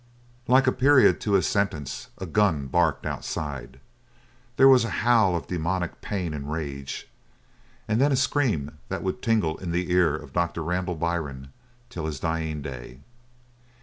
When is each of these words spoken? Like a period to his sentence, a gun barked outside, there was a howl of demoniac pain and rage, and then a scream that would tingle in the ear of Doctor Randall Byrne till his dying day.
Like 0.47 0.65
a 0.65 0.71
period 0.71 1.21
to 1.21 1.33
his 1.33 1.45
sentence, 1.45 2.07
a 2.17 2.25
gun 2.25 2.65
barked 2.65 3.05
outside, 3.05 3.79
there 4.57 4.67
was 4.67 4.83
a 4.83 4.89
howl 5.05 5.35
of 5.35 5.45
demoniac 5.45 6.01
pain 6.01 6.33
and 6.33 6.51
rage, 6.51 7.07
and 7.87 8.01
then 8.01 8.11
a 8.11 8.15
scream 8.15 8.79
that 8.89 9.03
would 9.03 9.21
tingle 9.21 9.59
in 9.59 9.69
the 9.69 9.91
ear 9.91 10.15
of 10.15 10.33
Doctor 10.33 10.63
Randall 10.63 10.95
Byrne 10.95 11.49
till 11.91 12.07
his 12.07 12.19
dying 12.19 12.63
day. 12.63 12.97